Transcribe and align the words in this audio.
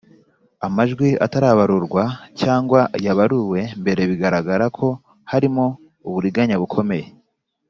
Amajwi 0.65 1.09
atarabarurwa 1.25 2.03
cyangwa 2.41 2.79
yabaruwe 3.05 3.59
mbere 3.81 4.01
biragaragara 4.09 4.65
ko 4.77 4.87
harimo 5.31 5.63
uburiganya 6.07 6.55
bukomeye 6.63 7.05